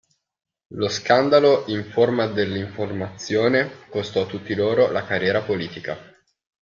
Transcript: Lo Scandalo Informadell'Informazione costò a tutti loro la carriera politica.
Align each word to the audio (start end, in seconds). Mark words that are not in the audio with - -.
Lo 0.69 0.89
Scandalo 0.89 1.65
Informadell'Informazione 1.67 3.85
costò 3.87 4.23
a 4.23 4.25
tutti 4.25 4.55
loro 4.55 4.89
la 4.89 5.05
carriera 5.05 5.43
politica. 5.43 5.95